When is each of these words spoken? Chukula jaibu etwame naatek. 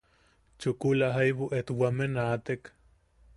Chukula 0.59 1.07
jaibu 1.15 1.45
etwame 1.59 2.05
naatek. 2.13 2.61